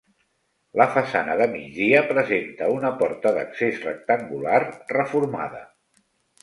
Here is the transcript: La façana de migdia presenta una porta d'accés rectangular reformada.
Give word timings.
La 0.81 0.87
façana 0.95 1.35
de 1.41 1.47
migdia 1.51 1.99
presenta 2.13 2.71
una 2.79 2.91
porta 3.03 3.35
d'accés 3.39 3.81
rectangular 3.91 4.61
reformada. 4.99 5.65